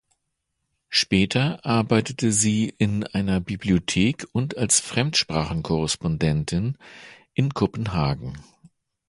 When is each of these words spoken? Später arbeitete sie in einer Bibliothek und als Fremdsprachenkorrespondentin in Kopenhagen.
Später 0.89 1.63
arbeitete 1.63 2.31
sie 2.31 2.73
in 2.79 3.03
einer 3.03 3.39
Bibliothek 3.39 4.25
und 4.31 4.57
als 4.57 4.79
Fremdsprachenkorrespondentin 4.79 6.75
in 7.35 7.53
Kopenhagen. 7.53 8.43